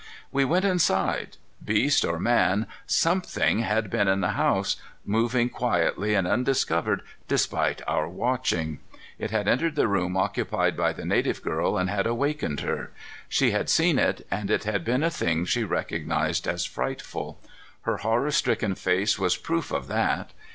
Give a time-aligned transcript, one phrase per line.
[0.31, 1.37] We went inside.
[1.63, 8.09] Beast or man, something had been in the house, moving quietly and undiscovered despite our
[8.09, 8.79] watching.
[9.19, 12.89] It had entered the room occupied by the native girl and had awakened her.
[13.29, 17.39] She had seen it, and it had been a thing she recognized as frightful.
[17.81, 20.31] Her horror stricken face was proof of that.